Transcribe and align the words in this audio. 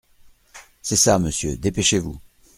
C’est 0.81 0.95
ça, 0.95 1.19
monsieur, 1.19 1.57
dépêchez-vous! 1.57 2.19